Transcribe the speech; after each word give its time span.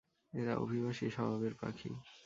এরা 0.33 0.53
অভিবাসী 0.57 1.05
স্বভাবের 1.09 1.53
পাখি। 1.61 1.89